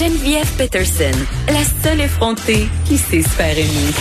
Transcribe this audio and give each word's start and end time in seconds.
Geneviève 0.00 0.56
Peterson, 0.56 1.12
la 1.48 1.62
seule 1.62 2.00
effrontée 2.00 2.68
qui 2.86 2.96
sait 2.96 3.20
se 3.20 3.28
faire 3.28 3.52
aimer. 3.52 3.92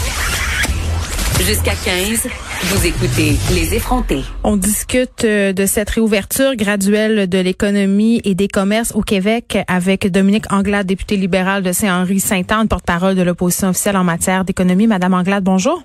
Jusqu'à 1.46 1.74
15, 1.74 2.30
vous 2.64 2.88
écoutez 2.88 3.36
Les 3.54 3.76
effrontés. 3.76 4.22
On 4.46 4.56
discute 4.56 5.26
euh, 5.26 5.52
de 5.52 5.66
cette 5.66 5.90
réouverture 5.90 6.56
graduelle 6.56 7.28
de 7.28 7.38
l'économie 7.40 8.22
et 8.24 8.34
des 8.34 8.48
commerces 8.48 8.96
au 8.96 9.02
Québec 9.02 9.58
avec 9.68 10.10
Dominique 10.10 10.46
Anglade, 10.54 10.88
députée 10.88 11.18
libérale 11.18 11.64
de 11.64 11.74
Saint-Henri-Saint-Anne, 11.74 12.70
porte-parole 12.70 13.16
de 13.16 13.22
l'opposition 13.22 13.68
officielle 13.68 13.98
en 13.98 14.06
matière 14.06 14.46
d'économie. 14.46 14.88
Madame 14.88 15.14
Anglade, 15.14 15.44
bonjour. 15.44 15.84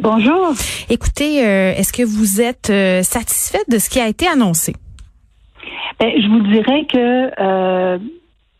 Bonjour. 0.00 0.54
Écoutez, 0.88 1.46
euh, 1.46 1.74
est-ce 1.74 1.92
que 1.92 2.04
vous 2.04 2.40
êtes 2.40 2.70
euh, 2.70 3.02
satisfaite 3.02 3.68
de 3.68 3.76
ce 3.76 3.90
qui 3.90 4.00
a 4.00 4.08
été 4.08 4.26
annoncé? 4.26 4.72
Ben, 6.00 6.10
je 6.16 6.26
vous 6.26 6.40
dirais 6.40 6.86
que 6.90 7.98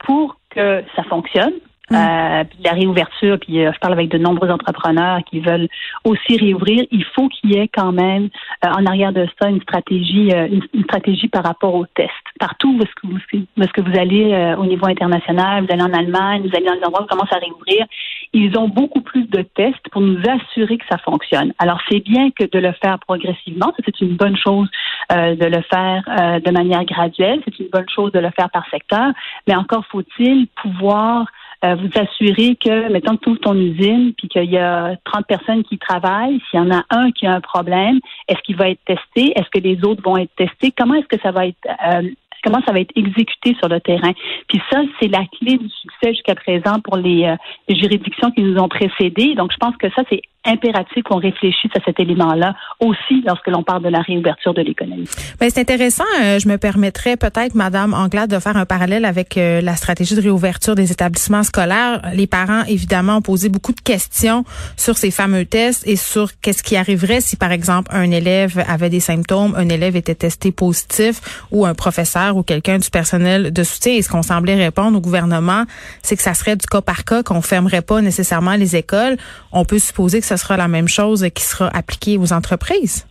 pour 0.05 0.36
que 0.55 0.84
ça 0.97 1.02
fonctionne. 1.05 1.55
Mm. 1.91 1.97
Euh, 1.97 2.45
puis 2.45 2.58
la 2.64 2.72
réouverture, 2.72 3.39
puis 3.39 3.64
euh, 3.64 3.72
je 3.72 3.78
parle 3.78 3.92
avec 3.92 4.08
de 4.08 4.17
nombreux 4.17 4.50
entrepreneurs 4.50 5.20
qui 5.28 5.41
veulent 5.41 5.69
aussi 6.05 6.36
réouvrir. 6.36 6.84
Il 6.91 7.05
faut 7.14 7.28
qu'il 7.28 7.55
y 7.55 7.59
ait 7.59 7.69
quand 7.69 7.92
même 7.92 8.28
euh, 8.64 8.69
en 8.69 8.86
arrière 8.86 9.12
de 9.12 9.27
ça 9.41 9.48
une 9.48 9.61
stratégie, 9.61 10.31
une, 10.31 10.84
stratégie 10.84 11.28
par 11.28 11.44
rapport 11.44 11.75
aux 11.75 11.86
tests. 11.86 12.11
Partout 12.39 12.77
où 12.78 12.83
est-ce 12.83 12.94
que 12.94 13.06
vous, 13.06 13.19
est-ce 13.62 13.72
que 13.72 13.81
vous 13.83 13.98
allez 13.98 14.55
au 14.59 14.67
niveau 14.67 14.86
international, 14.86 15.64
vous 15.64 15.72
allez 15.72 15.83
en 15.83 15.92
Allemagne, 15.92 16.42
vous 16.42 16.56
allez 16.56 16.66
dans 16.66 16.77
des 16.77 16.84
endroits 16.84 17.03
où 17.03 17.05
on 17.05 17.06
commence 17.06 17.33
à 17.33 17.39
réouvrir, 17.39 17.87
ils 18.33 18.56
ont 18.58 18.69
beaucoup 18.69 19.00
plus 19.00 19.28
de 19.28 19.42
tests 19.42 19.88
pour 19.91 20.00
nous 20.00 20.20
assurer 20.28 20.78
que 20.78 20.84
ça 20.88 20.98
fonctionne. 20.98 21.52
Alors 21.58 21.80
c'est 21.91 22.00
bien 22.00 22.30
que 22.30 22.44
de 22.44 22.58
le 22.58 22.72
faire 22.72 22.98
progressivement, 22.98 23.72
c'est 23.84 24.00
une 24.00 24.16
bonne 24.16 24.36
chose 24.36 24.69
de 25.11 25.44
le 25.44 25.62
faire 25.62 26.41
de 26.41 26.50
manière 26.50 26.84
graduelle, 26.84 27.41
c'est 27.44 27.58
une 27.58 27.69
bonne 27.69 27.88
chose 27.88 28.12
de 28.12 28.19
le 28.19 28.30
faire 28.30 28.48
par 28.50 28.64
secteur, 28.70 29.12
mais 29.47 29.55
encore 29.55 29.84
faut-il 29.86 30.47
pouvoir 30.62 31.27
euh, 31.64 31.77
vous 31.77 31.91
assurer 31.94 32.56
que, 32.56 32.91
mettons 32.91 33.16
tu 33.16 33.28
ouvres 33.28 33.38
ton 33.38 33.55
usine, 33.55 34.14
puis 34.14 34.27
qu'il 34.27 34.50
y 34.50 34.58
a 34.58 34.97
30 35.05 35.27
personnes 35.27 35.62
qui 35.62 35.78
travaillent, 35.78 36.41
s'il 36.50 36.58
y 36.58 36.62
en 36.62 36.72
a 36.72 36.83
un 36.91 37.12
qui 37.12 37.25
a 37.25 37.34
un 37.34 37.41
problème, 37.41 38.00
est-ce 38.27 38.41
qu'il 38.41 38.56
va 38.56 38.69
être 38.69 38.84
testé? 38.84 39.33
Est-ce 39.38 39.48
que 39.48 39.60
les 39.62 39.84
autres 39.84 40.03
vont 40.03 40.16
être 40.16 40.34
testés? 40.34 40.72
Comment 40.77 40.94
est-ce 40.94 41.06
que 41.06 41.20
ça 41.22 41.30
va 41.30 41.47
être 41.47 41.69
euh, 41.86 42.03
comment 42.44 42.60
ça 42.66 42.72
va 42.72 42.80
être 42.80 42.92
exécuté 42.96 43.54
sur 43.58 43.68
le 43.68 43.80
terrain. 43.80 44.12
Puis 44.48 44.60
ça, 44.70 44.80
c'est 45.00 45.08
la 45.08 45.24
clé 45.38 45.58
du 45.58 45.68
succès 45.68 46.12
jusqu'à 46.12 46.34
présent 46.34 46.80
pour 46.84 46.96
les, 46.96 47.24
euh, 47.24 47.36
les, 47.68 47.76
juridictions 47.76 48.30
qui 48.30 48.42
nous 48.42 48.58
ont 48.58 48.68
précédés. 48.68 49.34
Donc, 49.34 49.52
je 49.52 49.58
pense 49.58 49.76
que 49.76 49.88
ça, 49.90 50.02
c'est 50.10 50.22
impératif 50.44 51.02
qu'on 51.04 51.18
réfléchisse 51.18 51.70
à 51.76 51.80
cet 51.84 52.00
élément-là 52.00 52.54
aussi 52.80 53.22
lorsque 53.24 53.46
l'on 53.46 53.62
parle 53.62 53.82
de 53.84 53.88
la 53.88 54.00
réouverture 54.00 54.54
de 54.54 54.62
l'économie. 54.62 55.08
Ben 55.38 55.48
c'est 55.50 55.60
intéressant. 55.60 56.04
Euh, 56.20 56.38
je 56.38 56.48
me 56.48 56.58
permettrais 56.58 57.16
peut-être, 57.16 57.54
Madame 57.54 57.94
Anglade, 57.94 58.30
de 58.30 58.38
faire 58.38 58.56
un 58.56 58.66
parallèle 58.66 59.04
avec 59.04 59.36
euh, 59.36 59.60
la 59.60 59.76
stratégie 59.76 60.16
de 60.16 60.20
réouverture 60.20 60.74
des 60.74 60.90
établissements 60.90 61.44
scolaires. 61.44 62.02
Les 62.14 62.26
parents, 62.26 62.64
évidemment, 62.64 63.18
ont 63.18 63.22
posé 63.22 63.48
beaucoup 63.48 63.72
de 63.72 63.80
questions 63.80 64.44
sur 64.76 64.96
ces 64.96 65.10
fameux 65.10 65.44
tests 65.44 65.86
et 65.86 65.97
sur 65.97 66.31
qu'est-ce 66.41 66.62
qui 66.62 66.76
arriverait 66.76 67.20
si, 67.20 67.36
par 67.36 67.52
exemple, 67.52 67.91
un 67.94 68.10
élève 68.10 68.64
avait 68.69 68.91
des 68.91 69.00
symptômes, 69.00 69.54
un 69.56 69.69
élève 69.69 69.94
était 69.97 70.14
testé 70.14 70.50
positif 70.50 71.47
ou 71.52 71.66
un 71.66 71.75
professeur 71.75 72.31
ou 72.37 72.43
quelqu'un 72.43 72.78
du 72.78 72.91
personnel 72.91 73.53
de 73.53 73.62
soutien. 73.62 73.93
Et 73.93 74.03
ce 74.03 74.09
qu'on 74.09 74.22
semblait 74.22 74.54
répondre 74.54 74.97
au 74.97 75.00
gouvernement, 75.00 75.65
c'est 76.03 76.16
que 76.16 76.22
ça 76.22 76.34
serait 76.34 76.56
du 76.56 76.66
cas 76.66 76.81
par 76.81 77.04
cas, 77.04 77.22
qu'on 77.22 77.43
fermerait 77.43 77.82
pas 77.82 78.00
nécessairement 78.00 78.56
les 78.56 78.76
écoles. 78.76 79.16
On 79.53 79.65
peut 79.65 79.78
supposer 79.78 80.20
que 80.20 80.26
ce 80.26 80.37
sera 80.37 80.56
la 80.56 80.69
même 80.69 80.88
chose 80.88 81.26
qui 81.34 81.44
sera 81.44 81.69
appliquée 81.75 82.19
aux 82.19 82.32
entreprises? 82.32 83.06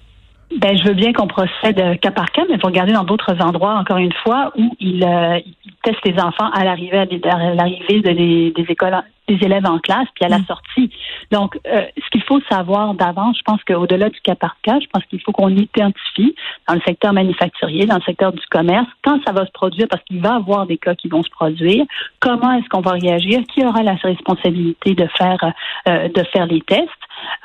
Ben, 0.59 0.77
je 0.77 0.83
veux 0.83 0.93
bien 0.93 1.13
qu'on 1.13 1.27
procède 1.27 1.79
euh, 1.79 1.95
cas 1.95 2.11
par 2.11 2.29
cas, 2.31 2.43
mais 2.49 2.57
vous 2.57 2.67
regardez 2.67 2.91
dans 2.91 3.05
d'autres 3.05 3.41
endroits, 3.41 3.75
encore 3.75 3.97
une 3.97 4.11
fois, 4.21 4.51
où 4.57 4.75
ils, 4.81 5.03
euh, 5.03 5.39
testent 5.81 6.05
les 6.05 6.19
enfants 6.21 6.49
à 6.51 6.65
l'arrivée, 6.65 7.05
des 7.05 8.65
écoles 8.67 9.01
des 9.35 9.45
élèves 9.45 9.65
en 9.65 9.79
classe, 9.79 10.07
puis 10.15 10.25
à 10.25 10.29
la 10.29 10.39
mm. 10.39 10.45
sortie. 10.45 10.91
Donc, 11.31 11.57
euh, 11.67 11.85
ce 11.97 12.09
qu'il 12.11 12.23
faut 12.23 12.41
savoir 12.49 12.93
d'avance, 12.93 13.37
je 13.37 13.43
pense 13.43 13.63
qu'au-delà 13.63 14.09
du 14.09 14.19
cas 14.21 14.35
par 14.35 14.57
cas, 14.61 14.79
je 14.79 14.87
pense 14.91 15.03
qu'il 15.05 15.21
faut 15.21 15.31
qu'on 15.31 15.49
identifie 15.49 16.35
dans 16.67 16.75
le 16.75 16.81
secteur 16.85 17.13
manufacturier, 17.13 17.85
dans 17.85 17.95
le 17.95 18.01
secteur 18.01 18.31
du 18.31 18.45
commerce, 18.49 18.87
quand 19.03 19.19
ça 19.25 19.31
va 19.31 19.45
se 19.45 19.51
produire, 19.51 19.87
parce 19.89 20.03
qu'il 20.03 20.21
va 20.21 20.29
y 20.29 20.33
avoir 20.33 20.65
des 20.65 20.77
cas 20.77 20.95
qui 20.95 21.07
vont 21.07 21.23
se 21.23 21.29
produire, 21.29 21.85
comment 22.19 22.51
est-ce 22.53 22.67
qu'on 22.69 22.81
va 22.81 22.91
réagir, 22.91 23.41
qui 23.53 23.65
aura 23.65 23.83
la 23.83 23.93
responsabilité 23.93 24.93
de 24.93 25.07
faire 25.17 25.39
euh, 25.87 26.09
de 26.09 26.23
faire 26.33 26.45
les 26.45 26.61
tests. 26.61 26.89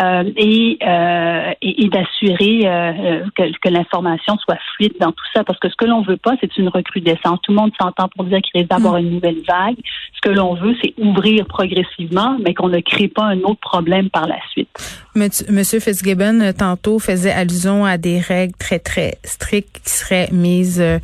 Euh, 0.01 0.25
et, 0.37 0.79
et, 1.61 1.89
d'assurer 1.89 2.61
que, 3.37 3.59
que 3.59 3.69
l'information 3.69 4.39
soit 4.39 4.57
fluide 4.75 4.95
dans 5.01 5.13
tout 5.13 5.25
ça. 5.35 5.45
Parce 5.45 5.59
que 5.59 5.69
ce 5.69 5.77
que 5.77 5.85
l'on 5.85 6.03
veut 6.03 6.17
pas, 6.17 6.33
c'est 6.41 6.57
une 6.57 6.69
recrudescence. 6.69 7.41
Tout 7.43 7.53
le 7.53 7.57
monde 7.57 7.73
s'entend 7.81 8.09
pour 8.09 8.25
dire 8.25 8.41
qu'il 8.41 8.59
risque 8.61 8.71
d'avoir 8.71 8.95
mm. 8.95 8.99
une 8.99 9.11
nouvelle 9.11 9.43
vague. 9.47 9.77
Ce 10.15 10.21
que 10.21 10.31
l'on 10.31 10.55
veut, 10.55 10.75
c'est 10.83 10.95
ouvrir 10.99 11.47
progressivement, 11.47 11.76
mais 12.41 12.55
qu'on 12.55 12.69
ne 12.69 12.81
crée 12.81 13.09
pas 13.09 13.25
un 13.25 13.41
autre 13.41 13.61
problème 13.61 14.11
par 14.11 14.27
la 14.27 14.37
suite. 14.51 14.69
Monsieur 15.17 15.81
Fitzgibbon, 15.81 16.41
euh, 16.41 16.53
tantôt, 16.53 16.99
faisait 16.99 17.31
allusion 17.31 17.87
à 17.87 17.97
des 17.97 18.21
règles 18.21 18.55
très, 18.59 18.79
très 18.79 19.19
strictes 19.25 19.81
qui 19.83 19.91
seraient 19.91 20.29
mises 20.31 20.79
euh, 20.79 20.99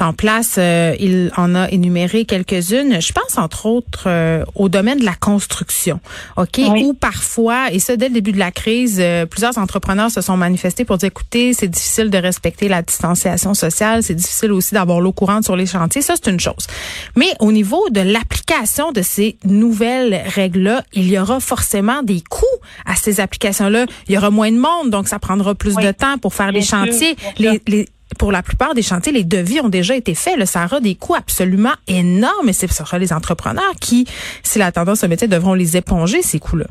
en 0.00 0.14
place. 0.14 0.56
Euh, 0.58 0.96
il 0.98 1.30
en 1.36 1.54
a 1.54 1.68
énuméré 1.70 2.24
quelques-unes. 2.24 3.00
Je 3.02 3.12
pense, 3.12 3.36
entre 3.36 3.66
autres, 3.66 4.08
au 4.54 4.68
domaine 4.70 4.98
de 4.98 5.04
la 5.04 5.14
construction, 5.14 6.00
OK? 6.38 6.58
Où 6.82 6.94
parfois, 6.94 7.70
et 7.70 7.78
ça, 7.78 7.96
dès 7.96 8.08
le 8.08 8.14
début 8.14 8.32
de 8.32 8.38
la 8.38 8.50
crise, 8.50 9.02
plusieurs 9.28 9.58
entrepreneurs 9.58 10.10
se 10.10 10.22
sont 10.22 10.38
manifestés 10.38 10.86
pour 10.86 10.96
dire, 10.96 11.08
écoutez, 11.08 11.52
c'est 11.52 11.68
difficile 11.68 12.08
de 12.08 12.16
respecter 12.16 12.68
la 12.68 12.80
distanciation 12.80 13.52
sociale, 13.52 14.02
c'est 14.02 14.14
difficile 14.14 14.52
aussi 14.52 14.74
d'avoir 14.74 15.00
l'eau 15.00 15.12
courante 15.12 15.44
sur 15.44 15.56
les 15.56 15.66
chantiers. 15.66 16.00
Ça, 16.00 16.14
c'est 16.16 16.30
une 16.30 16.40
chose. 16.40 16.66
Mais 17.14 17.32
au 17.40 17.52
niveau 17.52 17.88
de 17.90 18.00
l'application 18.00 18.92
de 18.92 19.02
ces 19.02 19.36
nouvelles 19.44 20.09
règles-là, 20.18 20.82
il 20.92 21.08
y 21.08 21.18
aura 21.18 21.40
forcément 21.40 22.02
des 22.02 22.22
coûts 22.28 22.46
à 22.86 22.96
ces 22.96 23.20
applications-là. 23.20 23.86
Il 24.08 24.14
y 24.14 24.18
aura 24.18 24.30
moins 24.30 24.50
de 24.50 24.58
monde, 24.58 24.90
donc 24.90 25.08
ça 25.08 25.18
prendra 25.18 25.54
plus 25.54 25.76
de 25.76 25.90
temps 25.92 26.18
pour 26.18 26.34
faire 26.34 26.52
les 26.52 26.62
chantiers. 26.62 27.16
les, 27.38 27.86
pour 28.18 28.32
la 28.32 28.42
plupart 28.42 28.74
des 28.74 28.82
chantiers, 28.82 29.12
les 29.12 29.24
devis 29.24 29.60
ont 29.60 29.68
déjà 29.68 29.94
été 29.96 30.14
faits. 30.14 30.44
Ça 30.46 30.64
aura 30.64 30.80
des 30.80 30.94
coûts 30.94 31.14
absolument 31.14 31.74
énormes 31.86 32.48
et 32.48 32.52
ce 32.52 32.66
sera 32.66 32.98
les 32.98 33.12
entrepreneurs 33.12 33.74
qui, 33.80 34.06
si 34.42 34.58
la 34.58 34.72
tendance 34.72 35.00
se 35.00 35.06
mettait, 35.06 35.28
devront 35.28 35.54
les 35.54 35.76
éponger, 35.76 36.22
ces 36.22 36.38
coûts-là. 36.38 36.66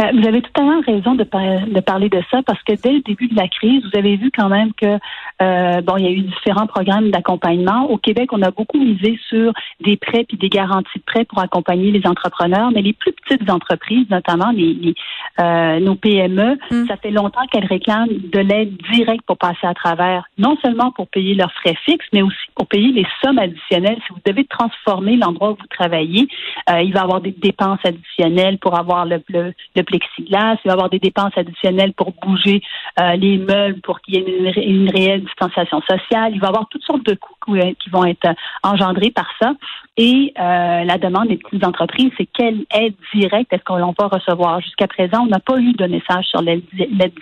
Euh, 0.00 0.10
vous 0.14 0.26
avez 0.26 0.40
tout 0.40 0.50
à 0.60 0.82
fait 0.82 0.92
raison 0.92 1.14
de, 1.14 1.24
de, 1.24 1.80
parler 1.80 2.08
de 2.08 2.22
ça 2.30 2.42
parce 2.46 2.62
que 2.62 2.72
dès 2.80 2.92
le 2.92 3.00
début 3.00 3.28
de 3.28 3.36
la 3.36 3.48
crise, 3.48 3.82
vous 3.82 3.98
avez 3.98 4.16
vu 4.16 4.30
quand 4.30 4.48
même 4.48 4.72
que 4.72 4.98
euh, 5.42 5.80
bon, 5.82 5.96
il 5.96 6.04
y 6.04 6.08
a 6.08 6.10
eu 6.10 6.22
différents 6.22 6.66
programmes 6.66 7.10
d'accompagnement. 7.10 7.90
Au 7.90 7.98
Québec, 7.98 8.30
on 8.32 8.40
a 8.42 8.50
beaucoup 8.50 8.78
misé 8.78 9.18
sur 9.28 9.52
des 9.80 9.96
prêts 9.96 10.24
puis 10.24 10.36
des 10.36 10.48
garanties 10.48 10.98
de 10.98 11.04
prêts 11.04 11.24
pour 11.24 11.40
accompagner 11.40 11.90
les 11.90 12.06
entrepreneurs, 12.06 12.70
mais 12.72 12.82
les 12.82 12.92
plus 12.92 13.12
petites 13.12 13.50
entreprises, 13.50 14.08
notamment 14.10 14.50
les, 14.52 14.94
euh, 15.38 15.80
nos 15.80 15.96
PME, 15.96 16.58
mm. 16.70 16.86
ça 16.86 16.96
fait 16.96 17.10
longtemps 17.10 17.46
qu'elles 17.50 17.66
réclament 17.66 18.08
de 18.08 18.40
l'aide 18.40 18.76
directe 18.92 19.24
pour 19.26 19.38
passer 19.38 19.66
à 19.66 19.74
travers, 19.74 20.24
non 20.38 20.56
seulement 20.62 20.92
pour 20.92 21.08
payer 21.08 21.34
leurs 21.34 21.52
frais 21.52 21.76
fixes, 21.84 22.06
mais 22.12 22.22
aussi 22.22 22.36
pour 22.54 22.66
payer 22.66 22.92
les 22.92 23.06
sommes 23.22 23.38
additionnelles. 23.38 23.98
Si 24.06 24.12
vous 24.12 24.20
devez 24.24 24.44
transformer 24.44 25.16
l'endroit 25.16 25.52
où 25.52 25.56
vous 25.60 25.66
travaillez, 25.68 26.28
euh, 26.70 26.80
il 26.80 26.92
va 26.92 27.00
y 27.00 27.02
avoir 27.02 27.20
des 27.20 27.32
dépenses 27.32 27.80
additionnelles 27.84 28.58
pour 28.58 28.78
avoir 28.78 29.04
le, 29.04 29.22
le, 29.28 29.52
le 29.76 29.82
il 30.18 30.30
va 30.30 30.56
y 30.64 30.70
avoir 30.70 30.88
des 30.88 30.98
dépenses 30.98 31.32
additionnelles 31.36 31.92
pour 31.92 32.12
bouger 32.22 32.62
euh, 33.00 33.16
les 33.16 33.38
meubles, 33.38 33.80
pour 33.80 34.00
qu'il 34.00 34.14
y 34.14 34.18
ait 34.18 34.64
une, 34.64 34.90
réelle 34.90 35.24
distanciation 35.24 35.80
sociale. 35.82 36.32
Il 36.34 36.40
va 36.40 36.46
y 36.46 36.50
avoir 36.50 36.68
toutes 36.68 36.84
sortes 36.84 37.04
de 37.04 37.14
coûts 37.14 37.34
qui 37.78 37.90
vont 37.90 38.04
être 38.04 38.28
engendrés 38.62 39.10
par 39.10 39.26
ça. 39.40 39.54
Et 39.96 40.32
euh, 40.38 40.84
la 40.84 40.98
demande 40.98 41.28
des 41.28 41.36
petites 41.36 41.64
entreprises, 41.64 42.10
c'est 42.16 42.26
quelle 42.26 42.64
aide 42.72 42.94
directe 43.14 43.52
est-ce 43.52 43.64
qu'on 43.64 43.94
va 43.98 44.08
recevoir? 44.08 44.60
Jusqu'à 44.60 44.86
présent, 44.86 45.24
on 45.24 45.26
n'a 45.26 45.40
pas 45.40 45.58
eu 45.58 45.72
de 45.72 45.86
message 45.86 46.26
sur 46.26 46.42
l'aide 46.42 46.62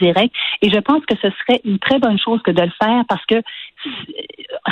directe. 0.01 0.35
Et 0.63 0.71
je 0.71 0.79
pense 0.79 1.05
que 1.07 1.17
ce 1.17 1.29
serait 1.31 1.61
une 1.65 1.79
très 1.79 1.99
bonne 1.99 2.19
chose 2.19 2.41
que 2.43 2.51
de 2.51 2.63
le 2.63 2.73
faire 2.83 3.05
parce 3.09 3.25
que 3.27 3.37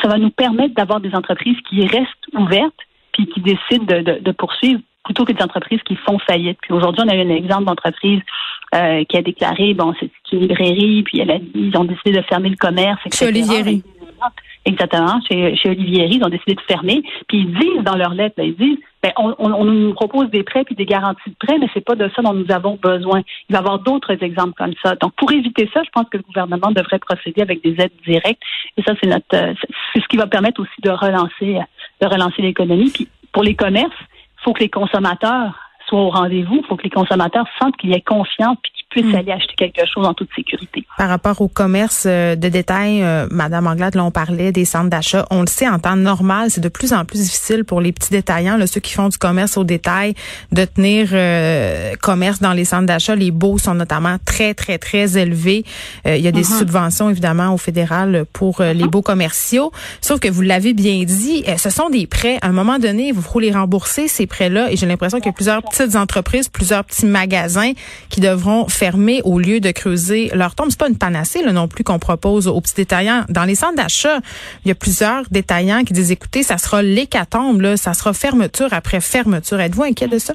ça 0.02 0.08
va 0.08 0.18
nous 0.18 0.30
permettre 0.30 0.74
d'avoir 0.74 1.00
des 1.00 1.14
entreprises 1.14 1.58
qui 1.68 1.86
restent 1.86 2.34
ouvertes 2.34 2.74
puis 3.12 3.26
qui 3.28 3.40
décident 3.40 3.86
de 3.86 4.32
poursuivre 4.32 4.80
plutôt 5.06 5.24
que 5.24 5.32
des 5.32 5.42
entreprises 5.42 5.80
qui 5.86 5.96
font 5.96 6.18
faillite. 6.18 6.58
Puis 6.60 6.74
aujourd'hui, 6.74 7.02
on 7.06 7.08
a 7.08 7.14
eu 7.14 7.20
un 7.20 7.34
exemple 7.34 7.64
d'entreprise 7.64 8.20
euh, 8.74 9.04
qui 9.04 9.16
a 9.16 9.22
déclaré, 9.22 9.72
bon, 9.72 9.94
c'est 9.98 10.10
une 10.32 10.40
librairie, 10.40 11.02
puis 11.04 11.20
elle 11.20 11.30
a, 11.30 11.38
ils 11.54 11.76
ont 11.78 11.84
décidé 11.84 12.12
de 12.12 12.22
fermer 12.22 12.50
le 12.50 12.56
commerce. 12.56 13.00
C'est 13.10 13.28
Olivieri. 13.28 13.82
exactement, 14.64 15.20
chez, 15.28 15.54
chez 15.56 15.70
Olivier 15.70 16.06
ils 16.10 16.24
ont 16.24 16.28
décidé 16.28 16.54
de 16.54 16.60
fermer. 16.62 17.02
Puis 17.28 17.38
ils 17.38 17.54
disent 17.54 17.84
dans 17.84 17.94
leur 17.94 18.12
lettre, 18.14 18.34
ils 18.42 18.56
disent, 18.56 18.78
ben, 19.02 19.12
on, 19.18 19.34
on, 19.38 19.64
nous 19.64 19.94
propose 19.94 20.28
des 20.30 20.42
prêts 20.42 20.64
puis 20.64 20.74
des 20.74 20.86
garanties 20.86 21.30
de 21.30 21.36
prêts, 21.38 21.58
mais 21.60 21.68
c'est 21.72 21.84
pas 21.84 21.94
de 21.94 22.10
ça 22.16 22.22
dont 22.22 22.34
nous 22.34 22.50
avons 22.50 22.76
besoin. 22.82 23.22
Il 23.48 23.52
va 23.52 23.58
y 23.58 23.62
avoir 23.62 23.78
d'autres 23.78 24.20
exemples 24.20 24.54
comme 24.58 24.74
ça. 24.82 24.96
Donc, 24.96 25.12
pour 25.14 25.30
éviter 25.30 25.70
ça, 25.72 25.82
je 25.84 25.90
pense 25.92 26.08
que 26.10 26.16
le 26.16 26.24
gouvernement 26.24 26.72
devrait 26.72 26.98
procéder 26.98 27.42
avec 27.42 27.62
des 27.62 27.80
aides 27.80 27.92
directes. 28.04 28.42
Et 28.76 28.82
ça, 28.82 28.94
c'est 29.00 29.08
notre, 29.08 29.26
euh, 29.34 29.54
c'est 29.92 30.00
ce 30.00 30.08
qui 30.08 30.16
va 30.16 30.26
permettre 30.26 30.60
aussi 30.60 30.80
de 30.82 30.90
relancer, 30.90 31.60
de 32.00 32.06
relancer 32.06 32.42
l'économie. 32.42 32.90
Puis, 32.90 33.06
pour 33.32 33.44
les 33.44 33.54
commerces, 33.54 33.92
faut 34.46 34.52
que 34.52 34.60
les 34.60 34.70
consommateurs 34.70 35.58
soient 35.88 36.02
au 36.02 36.10
rendez-vous. 36.10 36.62
Faut 36.68 36.76
que 36.76 36.84
les 36.84 36.90
consommateurs 36.90 37.46
sentent 37.60 37.76
qu'il 37.76 37.90
y 37.90 37.94
ait 37.94 38.00
confiance 38.00 38.56
puisse 39.02 39.12
hmm. 39.12 39.18
aller 39.18 39.32
acheter 39.32 39.54
quelque 39.56 39.82
chose 39.92 40.06
en 40.06 40.14
toute 40.14 40.30
sécurité. 40.34 40.84
Par 40.96 41.08
rapport 41.08 41.40
au 41.40 41.48
commerce 41.48 42.04
euh, 42.06 42.34
de 42.34 42.48
détail, 42.48 43.02
euh, 43.02 43.26
Madame 43.30 43.66
Anglade, 43.66 43.94
là, 43.94 44.04
on 44.04 44.10
parlait 44.10 44.52
des 44.52 44.64
centres 44.64 44.88
d'achat. 44.88 45.26
On 45.30 45.42
le 45.42 45.46
sait, 45.46 45.68
en 45.68 45.78
temps 45.78 45.96
normal, 45.96 46.50
c'est 46.50 46.60
de 46.60 46.68
plus 46.68 46.92
en 46.92 47.04
plus 47.04 47.20
difficile 47.20 47.64
pour 47.64 47.80
les 47.80 47.92
petits 47.92 48.10
détaillants, 48.10 48.56
là, 48.56 48.66
ceux 48.66 48.80
qui 48.80 48.94
font 48.94 49.08
du 49.08 49.18
commerce 49.18 49.56
au 49.56 49.64
détail, 49.64 50.14
de 50.52 50.64
tenir 50.64 51.08
euh, 51.12 51.94
commerce 52.00 52.40
dans 52.40 52.52
les 52.52 52.64
centres 52.64 52.86
d'achat. 52.86 53.14
Les 53.14 53.30
baux 53.30 53.58
sont 53.58 53.74
notamment 53.74 54.16
très, 54.24 54.54
très, 54.54 54.78
très 54.78 55.18
élevés. 55.18 55.64
il 56.06 56.16
y 56.16 56.28
a 56.28 56.32
des 56.32 56.42
uh-huh. 56.42 56.58
subventions, 56.58 57.10
évidemment, 57.10 57.52
au 57.52 57.58
fédéral 57.58 58.24
pour 58.32 58.62
les 58.62 58.74
uh-huh. 58.74 58.90
baux 58.90 59.02
commerciaux. 59.02 59.72
Sauf 60.00 60.20
que 60.20 60.28
vous 60.28 60.42
l'avez 60.42 60.72
bien 60.72 61.04
dit, 61.04 61.44
ce 61.56 61.70
sont 61.70 61.90
des 61.90 62.06
prêts. 62.06 62.38
À 62.42 62.48
un 62.48 62.52
moment 62.52 62.78
donné, 62.78 63.12
vous 63.12 63.22
faut 63.22 63.40
les 63.40 63.52
rembourser, 63.52 64.08
ces 64.08 64.26
prêts-là. 64.26 64.70
Et 64.70 64.76
j'ai 64.76 64.86
l'impression 64.86 65.18
qu'il 65.18 65.26
y 65.26 65.30
a 65.30 65.32
plusieurs 65.32 65.62
petites 65.62 65.96
entreprises, 65.96 66.48
plusieurs 66.48 66.84
petits 66.84 67.06
magasins 67.06 67.72
qui 68.08 68.20
devront 68.20 68.68
au 69.24 69.38
lieu 69.38 69.60
de 69.60 69.70
creuser 69.70 70.30
leur 70.34 70.54
tombe. 70.54 70.68
C'est 70.70 70.78
pas 70.78 70.88
une 70.88 70.98
panacée 70.98 71.42
là, 71.42 71.52
non 71.52 71.68
plus 71.68 71.84
qu'on 71.84 71.98
propose 71.98 72.48
aux 72.48 72.60
petits 72.60 72.74
détaillants. 72.76 73.24
Dans 73.28 73.44
les 73.44 73.54
centres 73.54 73.76
d'achat, 73.76 74.18
il 74.64 74.68
y 74.68 74.70
a 74.70 74.74
plusieurs 74.74 75.24
détaillants 75.30 75.84
qui 75.84 75.92
disent 75.92 76.10
écoutez, 76.10 76.42
ça 76.42 76.58
sera 76.58 76.82
l'hécatombe, 76.82 77.60
là, 77.60 77.76
ça 77.76 77.94
sera 77.94 78.12
fermeture 78.12 78.68
après 78.72 79.00
fermeture. 79.00 79.60
Êtes-vous 79.60 79.84
inquiet 79.84 80.08
de 80.08 80.18
ça? 80.18 80.34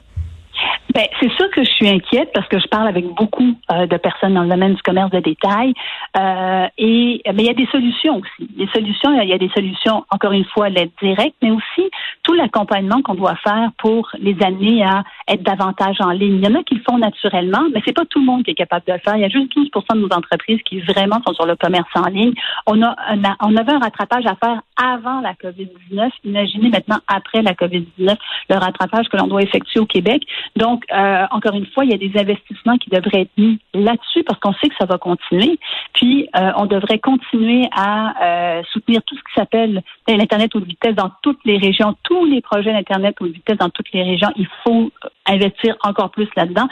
Ben, 0.93 1.05
c'est 1.21 1.31
sûr 1.31 1.49
que 1.51 1.63
je 1.63 1.69
suis 1.69 1.87
inquiète 1.87 2.31
parce 2.33 2.47
que 2.47 2.59
je 2.59 2.67
parle 2.67 2.87
avec 2.87 3.05
beaucoup 3.05 3.55
euh, 3.71 3.85
de 3.85 3.97
personnes 3.97 4.33
dans 4.33 4.43
le 4.43 4.49
domaine 4.49 4.73
du 4.73 4.81
commerce 4.81 5.11
de 5.11 5.19
détail. 5.19 5.73
Euh, 6.17 6.67
et 6.77 7.21
mais 7.33 7.43
il 7.43 7.45
y 7.45 7.49
a 7.49 7.53
des 7.53 7.67
solutions 7.67 8.17
aussi. 8.17 8.49
Des 8.57 8.67
solutions, 8.73 9.21
il 9.21 9.29
y 9.29 9.33
a 9.33 9.37
des 9.37 9.49
solutions, 9.49 10.03
encore 10.09 10.33
une 10.33 10.45
fois, 10.45 10.69
l'aide 10.69 10.91
directe, 11.01 11.35
mais 11.41 11.51
aussi 11.51 11.89
tout 12.23 12.33
l'accompagnement 12.33 13.01
qu'on 13.01 13.15
doit 13.15 13.35
faire 13.37 13.69
pour 13.77 14.09
les 14.19 14.35
amener 14.43 14.83
à 14.83 15.03
être 15.27 15.43
davantage 15.43 15.97
en 15.99 16.11
ligne. 16.11 16.41
Il 16.41 16.45
y 16.45 16.51
en 16.51 16.59
a 16.59 16.63
qui 16.63 16.75
le 16.75 16.81
font 16.81 16.97
naturellement, 16.97 17.63
mais 17.73 17.81
c'est 17.85 17.95
pas 17.95 18.05
tout 18.05 18.19
le 18.19 18.25
monde 18.25 18.43
qui 18.43 18.51
est 18.51 18.55
capable 18.55 18.85
de 18.87 18.93
le 18.93 18.99
faire. 18.99 19.15
Il 19.15 19.21
y 19.21 19.25
a 19.25 19.29
juste 19.29 19.55
12 19.55 19.69
de 19.93 19.97
nos 19.99 20.13
entreprises 20.13 20.59
qui 20.63 20.81
vraiment 20.81 21.21
sont 21.25 21.33
sur 21.33 21.45
le 21.45 21.55
commerce 21.55 21.89
en 21.95 22.07
ligne. 22.07 22.33
On 22.67 22.81
a 22.81 22.95
un, 23.07 23.21
on 23.41 23.55
avait 23.55 23.73
un 23.73 23.79
rattrapage 23.79 24.25
à 24.25 24.35
faire 24.35 24.61
avant 24.75 25.21
la 25.21 25.33
COVID-19. 25.33 26.09
Imaginez 26.25 26.69
maintenant 26.69 26.99
après 27.07 27.41
la 27.41 27.53
COVID-19 27.53 28.15
le 28.49 28.55
rattrapage 28.55 29.07
que 29.09 29.17
l'on 29.17 29.27
doit 29.27 29.43
effectuer 29.43 29.79
au 29.79 29.85
Québec. 29.85 30.23
Donc, 30.55 30.80
euh, 30.91 31.25
encore 31.31 31.53
une 31.55 31.65
fois, 31.67 31.85
il 31.85 31.91
y 31.91 31.93
a 31.93 31.97
des 31.97 32.11
investissements 32.19 32.77
qui 32.77 32.89
devraient 32.89 33.21
être 33.21 33.37
mis 33.37 33.59
là-dessus 33.73 34.23
parce 34.23 34.39
qu'on 34.39 34.53
sait 34.53 34.69
que 34.69 34.75
ça 34.79 34.85
va 34.85 34.97
continuer. 34.97 35.59
Puis, 35.93 36.27
euh, 36.35 36.51
on 36.57 36.65
devrait 36.65 36.99
continuer 36.99 37.67
à 37.75 38.13
euh, 38.59 38.61
soutenir 38.71 39.01
tout 39.03 39.15
ce 39.15 39.21
qui 39.21 39.33
s'appelle 39.35 39.81
l'Internet 40.07 40.55
haute 40.55 40.65
vitesse 40.65 40.95
dans 40.95 41.11
toutes 41.21 41.39
les 41.45 41.57
régions, 41.57 41.95
tous 42.03 42.25
les 42.25 42.41
projets 42.41 42.73
d'Internet 42.73 43.15
haute 43.19 43.31
vitesse 43.31 43.57
dans 43.57 43.69
toutes 43.69 43.91
les 43.93 44.03
régions. 44.03 44.29
Il 44.35 44.47
faut 44.63 44.91
investir 45.27 45.75
encore 45.83 46.11
plus 46.11 46.27
là-dedans. 46.35 46.67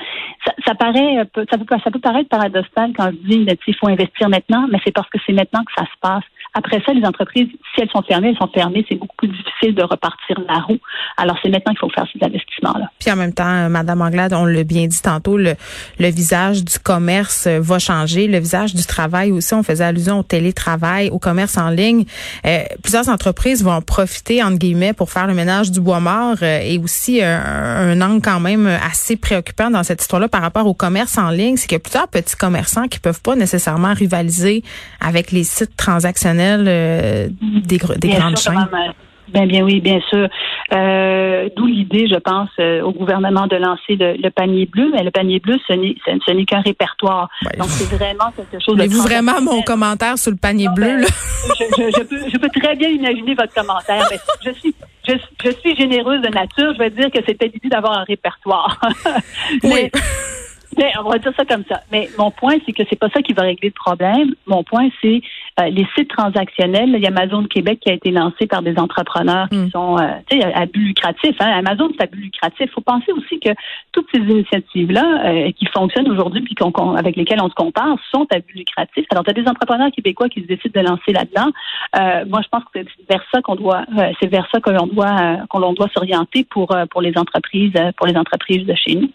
Ça, 0.65 0.73
peut, 0.75 1.99
paraître 1.99 2.29
paradoxal 2.29 2.91
quand 2.97 3.11
je 3.11 3.27
dis 3.27 3.45
qu'il 3.63 3.75
faut 3.75 3.87
investir 3.87 4.29
maintenant, 4.29 4.67
mais 4.71 4.79
c'est 4.83 4.91
parce 4.91 5.09
que 5.09 5.17
c'est 5.25 5.33
maintenant 5.33 5.63
que 5.63 5.71
ça 5.77 5.85
se 5.85 5.99
passe. 6.01 6.23
Après 6.53 6.81
ça, 6.85 6.93
les 6.93 7.05
entreprises, 7.05 7.47
si 7.73 7.81
elles 7.81 7.89
sont 7.91 8.01
fermées, 8.01 8.29
elles 8.29 8.37
sont 8.37 8.51
fermées. 8.53 8.85
C'est 8.89 8.95
beaucoup 8.95 9.15
plus 9.15 9.27
difficile 9.27 9.75
de 9.75 9.83
repartir 9.83 10.37
la 10.47 10.59
roue. 10.59 10.79
Alors, 11.17 11.37
c'est 11.41 11.49
maintenant 11.49 11.73
qu'il 11.73 11.79
faut 11.79 11.89
faire 11.89 12.07
ces 12.11 12.23
investissements-là. 12.25 12.89
Puis 12.99 13.11
en 13.11 13.15
même 13.15 13.33
temps, 13.33 13.45
euh, 13.45 13.69
Madame 13.99 14.07
Anglade, 14.07 14.33
on 14.33 14.45
l'a 14.45 14.63
bien 14.63 14.87
dit 14.87 15.01
tantôt, 15.01 15.37
le, 15.37 15.55
le 15.99 16.07
visage 16.09 16.63
du 16.63 16.79
commerce 16.79 17.45
euh, 17.47 17.59
va 17.61 17.79
changer. 17.79 18.27
Le 18.27 18.39
visage 18.39 18.73
du 18.73 18.85
travail 18.85 19.31
aussi. 19.31 19.53
On 19.53 19.63
faisait 19.63 19.83
allusion 19.83 20.19
au 20.19 20.23
télétravail, 20.23 21.09
au 21.09 21.19
commerce 21.19 21.57
en 21.57 21.69
ligne. 21.69 22.05
Euh, 22.45 22.63
plusieurs 22.81 23.09
entreprises 23.09 23.63
vont 23.63 23.81
profiter, 23.81 24.41
entre 24.43 24.57
guillemets, 24.57 24.93
pour 24.93 25.11
faire 25.11 25.27
le 25.27 25.33
ménage 25.33 25.71
du 25.71 25.81
bois 25.81 25.99
mort 25.99 26.37
euh, 26.41 26.59
et 26.63 26.77
aussi 26.77 27.21
un, 27.21 27.39
un 27.39 28.01
angle 28.01 28.21
quand 28.21 28.39
même 28.39 28.67
assez 28.67 29.15
préoccupant 29.15 29.69
dans 29.69 29.83
cette 29.83 30.01
histoire-là 30.01 30.27
par 30.27 30.41
rapport 30.41 30.65
au 30.65 30.73
commerce 30.73 31.17
en 31.17 31.29
ligne, 31.29 31.57
c'est 31.57 31.67
qu'il 31.67 31.75
y 31.75 31.77
a 31.77 31.79
plusieurs 31.79 32.07
petits 32.07 32.35
commerçants 32.35 32.87
qui 32.87 32.99
peuvent 32.99 33.21
pas 33.21 33.35
nécessairement 33.35 33.93
rivaliser 33.93 34.63
avec 34.99 35.31
les 35.31 35.43
sites 35.43 35.75
transactionnels 35.75 36.65
euh, 36.67 37.27
des, 37.65 37.77
grandes 37.77 38.37
chaînes? 38.37 38.67
Bien, 39.33 39.45
bien 39.45 39.63
oui, 39.63 39.79
bien 39.81 39.99
sûr. 40.09 40.27
Euh, 40.73 41.49
d'où 41.55 41.65
l'idée, 41.65 42.07
je 42.07 42.17
pense, 42.17 42.49
euh, 42.59 42.81
au 42.81 42.91
gouvernement 42.91 43.47
de 43.47 43.55
lancer 43.55 43.95
le, 43.97 44.29
panier 44.29 44.65
bleu. 44.65 44.91
Mais 44.93 45.03
le 45.03 45.11
panier 45.11 45.39
bleu, 45.39 45.57
ce 45.67 45.73
n'est 45.73 46.45
qu'un 46.45 46.61
répertoire. 46.61 47.29
Donc, 47.57 47.69
c'est 47.69 47.95
vraiment 47.95 48.31
quelque 48.35 48.63
chose 48.63 48.75
Voulez-vous 48.75 49.01
vraiment 49.01 49.41
mon 49.41 49.61
commentaire 49.61 50.17
sur 50.17 50.31
le 50.31 50.37
panier 50.37 50.67
bleu? 50.75 51.01
je, 51.47 52.37
peux, 52.37 52.49
très 52.59 52.75
bien 52.75 52.89
imaginer 52.89 53.35
votre 53.35 53.53
commentaire. 53.53 54.05
Mais 54.11 54.19
je 54.45 54.51
suis 54.59 54.73
je, 55.07 55.51
suis 55.51 55.75
généreuse 55.75 56.21
de 56.21 56.29
nature. 56.29 56.73
Je 56.73 56.79
vais 56.79 56.89
dire 56.89 57.09
que 57.11 57.19
c'était 57.25 57.47
l'idée 57.47 57.69
d'avoir 57.69 57.99
un 57.99 58.03
répertoire. 58.03 58.79
oui. 59.63 59.69
Mais 59.73 59.91
on 60.77 61.09
va 61.09 61.17
dire 61.17 61.33
ça 61.35 61.45
comme 61.45 61.63
ça. 61.69 61.81
Mais 61.91 62.09
mon 62.17 62.31
point, 62.31 62.55
c'est 62.65 62.73
que 62.73 62.83
c'est 62.89 62.99
pas 62.99 63.09
ça 63.09 63.21
qui 63.21 63.33
va 63.33 63.43
régler 63.43 63.69
le 63.69 63.73
problème. 63.73 64.33
Mon 64.45 64.63
point, 64.63 64.89
c'est 65.01 65.21
euh, 65.59 65.69
les 65.69 65.85
sites 65.95 66.09
transactionnels. 66.09 66.89
Il 66.95 67.01
y 67.01 67.05
a 67.05 67.09
Amazon 67.09 67.43
Québec 67.45 67.79
qui 67.81 67.89
a 67.89 67.93
été 67.93 68.11
lancé 68.11 68.47
par 68.47 68.61
des 68.61 68.77
entrepreneurs 68.77 69.49
qui 69.49 69.57
hmm. 69.57 69.71
sont 69.71 69.97
euh, 69.97 70.51
à 70.53 70.65
but 70.65 70.87
lucratif. 70.87 71.35
Hein. 71.39 71.51
Amazon, 71.57 71.89
c'est 71.95 72.03
à 72.03 72.07
but 72.07 72.21
lucratif. 72.21 72.61
Il 72.61 72.69
faut 72.69 72.81
penser 72.81 73.11
aussi 73.11 73.39
que 73.39 73.49
toutes 73.91 74.07
ces 74.13 74.21
initiatives-là 74.21 75.25
euh, 75.25 75.51
qui 75.51 75.65
fonctionnent 75.67 76.09
aujourd'hui 76.09 76.41
puis 76.41 76.55
qu'on, 76.55 76.95
avec 76.95 77.15
lesquelles 77.15 77.41
on 77.41 77.49
se 77.49 77.55
compare 77.55 77.97
sont 78.11 78.27
à 78.31 78.39
but 78.39 78.55
lucratif. 78.55 79.05
Alors, 79.11 79.23
tu 79.23 79.31
as 79.31 79.33
des 79.33 79.47
entrepreneurs 79.47 79.91
québécois 79.91 80.29
qui 80.29 80.41
se 80.41 80.47
décident 80.47 80.81
de 80.81 80.87
lancer 80.87 81.11
là-dedans. 81.13 81.51
Euh, 81.97 82.25
moi, 82.27 82.41
je 82.43 82.49
pense 82.49 82.63
que 82.65 82.79
c'est 82.79 83.09
vers 83.09 83.23
ça 83.33 83.41
qu'on 83.41 83.55
doit, 83.55 83.85
c'est 84.21 84.27
vers 84.27 84.47
ça 84.51 84.59
que 84.59 84.69
l'on 84.69 84.87
doit, 84.87 85.37
qu'on 85.49 85.73
doit 85.73 85.89
s'orienter 85.93 86.43
pour 86.43 86.75
pour 86.91 87.01
les 87.01 87.17
entreprises, 87.17 87.73
pour 87.97 88.07
les 88.07 88.15
entreprises 88.15 88.65
de 88.65 88.75
chez 88.75 88.95
nous. 88.95 89.09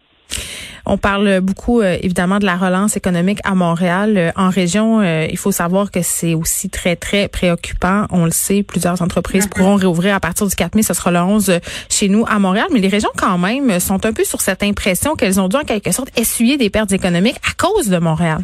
On 0.86 0.98
parle 0.98 1.40
beaucoup 1.40 1.80
euh, 1.80 1.96
évidemment 2.02 2.38
de 2.38 2.44
la 2.44 2.56
relance 2.56 2.96
économique 2.96 3.38
à 3.44 3.54
Montréal. 3.54 4.18
Euh, 4.18 4.30
en 4.36 4.50
région, 4.50 5.00
euh, 5.00 5.26
il 5.30 5.38
faut 5.38 5.52
savoir 5.52 5.90
que 5.90 6.02
c'est 6.02 6.34
aussi 6.34 6.68
très, 6.68 6.94
très 6.94 7.28
préoccupant. 7.28 8.06
On 8.10 8.26
le 8.26 8.30
sait, 8.30 8.62
plusieurs 8.62 9.00
entreprises 9.00 9.46
mm-hmm. 9.46 9.56
pourront 9.56 9.76
réouvrir 9.76 10.14
à 10.14 10.20
partir 10.20 10.46
du 10.46 10.54
4 10.54 10.74
mai. 10.74 10.82
Ce 10.82 10.92
sera 10.92 11.10
le 11.10 11.20
11 11.20 11.60
chez 11.88 12.08
nous 12.08 12.26
à 12.28 12.38
Montréal. 12.38 12.66
Mais 12.70 12.80
les 12.80 12.88
régions, 12.88 13.10
quand 13.16 13.38
même, 13.38 13.80
sont 13.80 14.04
un 14.04 14.12
peu 14.12 14.24
sur 14.24 14.42
cette 14.42 14.62
impression 14.62 15.14
qu'elles 15.14 15.40
ont 15.40 15.48
dû, 15.48 15.56
en 15.56 15.64
quelque 15.64 15.90
sorte, 15.90 16.10
essuyer 16.18 16.58
des 16.58 16.68
pertes 16.68 16.92
économiques 16.92 17.38
à 17.48 17.54
cause 17.56 17.88
de 17.88 17.98
Montréal. 17.98 18.40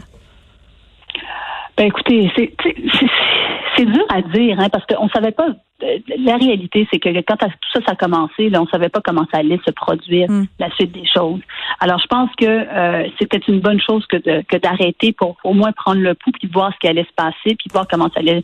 Ben 1.76 1.86
écoutez, 1.86 2.30
c'est 2.36 2.52
c'est 3.80 3.86
dur 3.86 4.04
à 4.10 4.20
dire, 4.20 4.60
hein, 4.60 4.68
parce 4.70 4.84
qu'on 4.86 5.08
savait 5.08 5.30
pas. 5.30 5.48
Euh, 5.82 5.98
la 6.18 6.36
réalité, 6.36 6.86
c'est 6.92 6.98
que 6.98 7.08
quand 7.22 7.36
tout 7.36 7.48
ça, 7.72 7.80
ça 7.86 7.92
a 7.92 7.94
commencé, 7.94 8.50
là, 8.50 8.60
on 8.60 8.66
savait 8.66 8.90
pas 8.90 9.00
comment 9.02 9.26
ça 9.32 9.38
allait 9.38 9.58
se 9.64 9.70
produire, 9.70 10.30
hmm. 10.30 10.44
la 10.58 10.70
suite 10.72 10.92
des 10.92 11.06
choses. 11.06 11.40
Alors, 11.80 11.98
je 11.98 12.06
pense 12.06 12.30
que 12.36 12.44
euh, 12.44 13.08
c'était 13.18 13.40
une 13.48 13.60
bonne 13.60 13.80
chose 13.80 14.04
que 14.06 14.18
que 14.42 14.56
d'arrêter 14.58 15.12
pour 15.12 15.36
au 15.42 15.54
moins 15.54 15.72
prendre 15.72 16.00
le 16.02 16.14
pouls 16.14 16.32
puis 16.32 16.50
voir 16.52 16.72
ce 16.74 16.78
qui 16.80 16.88
allait 16.88 17.04
se 17.04 17.14
passer, 17.16 17.56
puis 17.56 17.70
voir 17.72 17.86
comment 17.88 18.10
ça 18.12 18.20
allait. 18.20 18.42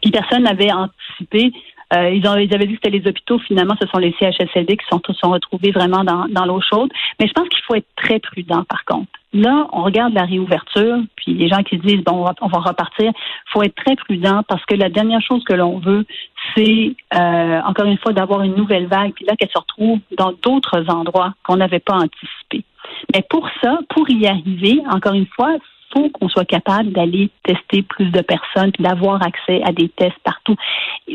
puis 0.00 0.10
personne 0.10 0.44
n'avait 0.44 0.72
anticipé 0.72 1.52
euh, 1.94 2.10
ils, 2.10 2.26
ont, 2.28 2.36
ils 2.36 2.54
avaient 2.54 2.66
dit 2.66 2.74
que 2.74 2.80
c'était 2.82 2.98
les 2.98 3.08
hôpitaux. 3.08 3.38
Finalement, 3.40 3.74
ce 3.80 3.86
sont 3.88 3.98
les 3.98 4.14
CHSLD 4.18 4.76
qui 4.76 4.86
sont, 4.90 5.00
sont 5.14 5.30
retrouvés 5.30 5.70
vraiment 5.70 6.04
dans, 6.04 6.26
dans 6.28 6.44
l'eau 6.44 6.60
chaude. 6.60 6.90
Mais 7.18 7.26
je 7.26 7.32
pense 7.32 7.48
qu'il 7.48 7.62
faut 7.66 7.74
être 7.74 7.88
très 7.96 8.18
prudent, 8.18 8.64
par 8.64 8.84
contre. 8.84 9.08
Là, 9.34 9.66
on 9.72 9.82
regarde 9.82 10.14
la 10.14 10.24
réouverture, 10.24 10.98
puis 11.16 11.34
les 11.34 11.48
gens 11.48 11.62
qui 11.62 11.76
disent 11.76 12.02
bon, 12.02 12.26
on 12.40 12.48
va, 12.48 12.58
repartir. 12.60 13.12
Il 13.14 13.52
faut 13.52 13.62
être 13.62 13.74
très 13.74 13.94
prudent 13.94 14.42
parce 14.48 14.64
que 14.64 14.74
la 14.74 14.88
dernière 14.88 15.20
chose 15.20 15.44
que 15.44 15.52
l'on 15.52 15.78
veut, 15.80 16.06
c'est 16.56 16.94
euh, 17.14 17.60
encore 17.66 17.86
une 17.86 17.98
fois 17.98 18.14
d'avoir 18.14 18.42
une 18.42 18.54
nouvelle 18.54 18.86
vague, 18.86 19.12
puis 19.12 19.26
là 19.26 19.36
qu'elle 19.36 19.50
se 19.50 19.58
retrouve 19.58 19.98
dans 20.16 20.32
d'autres 20.42 20.82
endroits 20.88 21.34
qu'on 21.44 21.56
n'avait 21.56 21.78
pas 21.78 21.94
anticipés. 21.96 22.64
Mais 23.14 23.22
pour 23.28 23.46
ça, 23.62 23.78
pour 23.90 24.08
y 24.08 24.26
arriver, 24.26 24.80
encore 24.90 25.12
une 25.12 25.26
fois, 25.26 25.56
faut 25.92 26.10
qu'on 26.10 26.28
soit 26.28 26.44
capable 26.44 26.92
d'aller 26.92 27.30
tester 27.44 27.82
plus 27.82 28.10
de 28.10 28.20
personnes, 28.20 28.72
d'avoir 28.78 29.22
accès 29.22 29.62
à 29.64 29.72
des 29.72 29.88
tests 29.88 30.18
partout. 30.24 30.56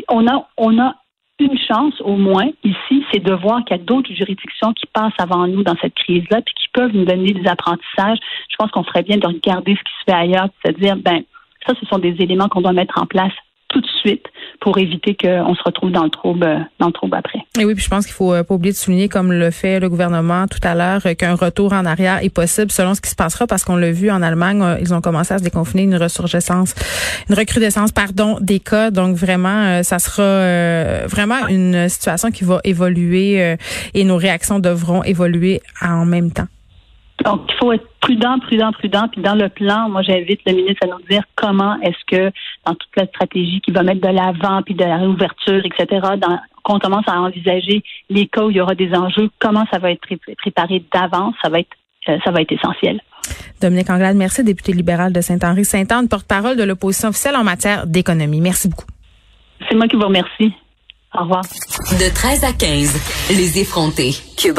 On 0.09 0.27
a, 0.27 0.47
on 0.57 0.79
a 0.79 0.95
une 1.39 1.57
chance 1.57 1.99
au 2.01 2.15
moins 2.15 2.49
ici, 2.63 3.03
c'est 3.11 3.23
de 3.23 3.33
voir 3.33 3.63
qu'il 3.65 3.75
y 3.77 3.79
a 3.79 3.83
d'autres 3.83 4.13
juridictions 4.13 4.73
qui 4.73 4.85
passent 4.87 5.13
avant 5.17 5.47
nous 5.47 5.63
dans 5.63 5.75
cette 5.81 5.95
crise-là, 5.95 6.41
puis 6.41 6.53
qui 6.55 6.67
peuvent 6.73 6.93
nous 6.93 7.05
donner 7.05 7.33
des 7.33 7.47
apprentissages. 7.47 8.19
Je 8.49 8.55
pense 8.57 8.71
qu'on 8.71 8.83
ferait 8.83 9.03
bien 9.03 9.17
de 9.17 9.27
regarder 9.27 9.75
ce 9.75 9.83
qui 9.83 9.93
se 9.99 10.11
fait 10.11 10.17
ailleurs, 10.17 10.49
c'est-à-dire, 10.63 10.95
ben, 10.97 11.23
ça, 11.65 11.73
ce 11.79 11.85
sont 11.87 11.99
des 11.99 12.15
éléments 12.19 12.49
qu'on 12.49 12.61
doit 12.61 12.73
mettre 12.73 13.01
en 13.01 13.05
place 13.05 13.33
tout 13.69 13.81
de 13.81 13.87
suite 13.87 14.25
pour 14.63 14.77
éviter 14.77 15.13
qu'on 15.13 15.53
se 15.55 15.61
retrouve 15.63 15.91
dans 15.91 16.05
le 16.05 16.09
trouble, 16.09 16.47
dans 16.79 16.87
le 16.87 16.93
trouble 16.93 17.17
après. 17.17 17.39
Et 17.59 17.65
oui, 17.65 17.75
puis 17.75 17.83
je 17.83 17.89
pense 17.89 18.05
qu'il 18.05 18.15
faut 18.15 18.31
pas 18.31 18.53
oublier 18.55 18.71
de 18.71 18.77
souligner, 18.77 19.09
comme 19.09 19.33
le 19.33 19.51
fait 19.51 19.81
le 19.81 19.89
gouvernement 19.89 20.47
tout 20.47 20.61
à 20.63 20.73
l'heure, 20.73 21.01
qu'un 21.17 21.35
retour 21.35 21.73
en 21.73 21.85
arrière 21.85 22.23
est 22.23 22.29
possible 22.29 22.71
selon 22.71 22.93
ce 22.95 23.01
qui 23.01 23.09
se 23.09 23.15
passera, 23.15 23.45
parce 23.45 23.65
qu'on 23.65 23.75
l'a 23.75 23.91
vu 23.91 24.09
en 24.09 24.21
Allemagne, 24.21 24.77
ils 24.79 24.93
ont 24.93 25.01
commencé 25.01 25.33
à 25.33 25.39
se 25.39 25.43
déconfiner 25.43 25.83
une 25.83 25.97
ressurgescence, 25.97 26.75
une 27.29 27.35
recrudescence, 27.35 27.91
pardon, 27.91 28.37
des 28.39 28.61
cas. 28.61 28.89
Donc 28.89 29.17
vraiment, 29.17 29.83
ça 29.83 29.99
sera 29.99 31.05
vraiment 31.07 31.45
une 31.49 31.89
situation 31.89 32.31
qui 32.31 32.45
va 32.45 32.61
évoluer 32.63 33.57
et 33.93 34.03
nos 34.05 34.15
réactions 34.15 34.59
devront 34.59 35.03
évoluer 35.03 35.61
en 35.81 36.05
même 36.05 36.31
temps. 36.31 36.47
Donc, 37.23 37.41
il 37.49 37.55
faut 37.57 37.71
être 37.71 37.87
prudent, 38.01 38.39
prudent, 38.39 38.71
prudent. 38.71 39.07
Puis 39.11 39.21
dans 39.21 39.35
le 39.35 39.49
plan, 39.49 39.89
moi, 39.89 40.01
j'invite 40.01 40.41
le 40.45 40.53
ministre 40.53 40.83
à 40.83 40.87
nous 40.87 41.01
dire 41.09 41.23
comment 41.35 41.79
est-ce 41.81 42.03
que, 42.07 42.31
dans 42.65 42.75
toute 42.75 42.95
la 42.97 43.05
stratégie 43.07 43.61
qui 43.61 43.71
va 43.71 43.83
mettre 43.83 44.01
de 44.01 44.13
l'avant, 44.13 44.61
puis 44.61 44.73
de 44.73 44.83
la 44.83 44.97
réouverture, 44.97 45.61
etc., 45.65 46.01
dans, 46.17 46.39
qu'on 46.63 46.79
commence 46.79 47.07
à 47.07 47.19
envisager 47.19 47.83
les 48.09 48.27
cas 48.27 48.43
où 48.43 48.49
il 48.49 48.57
y 48.57 48.61
aura 48.61 48.75
des 48.75 48.93
enjeux, 48.93 49.29
comment 49.39 49.65
ça 49.71 49.79
va 49.79 49.91
être 49.91 50.01
préparé 50.37 50.83
d'avance, 50.93 51.35
ça 51.41 51.49
va 51.49 51.59
être, 51.59 51.69
euh, 52.09 52.17
ça 52.23 52.31
va 52.31 52.41
être 52.41 52.51
essentiel. 52.51 52.99
Dominique 53.61 53.89
Anglade, 53.89 54.17
merci, 54.17 54.43
député 54.43 54.73
libéral 54.73 55.13
de 55.13 55.21
Saint-Henri-Sainte-Anne, 55.21 56.09
porte-parole 56.09 56.57
de 56.57 56.63
l'opposition 56.63 57.09
officielle 57.09 57.35
en 57.35 57.43
matière 57.43 57.87
d'économie. 57.87 58.41
Merci 58.41 58.67
beaucoup. 58.67 58.85
C'est 59.69 59.75
moi 59.75 59.87
qui 59.87 59.95
vous 59.95 60.03
remercie. 60.03 60.53
Au 61.13 61.21
revoir. 61.21 61.43
De 61.43 62.13
13 62.13 62.43
à 62.43 62.53
15, 62.53 63.29
les 63.37 63.59
effrontés. 63.59 64.13
Cube 64.35 64.57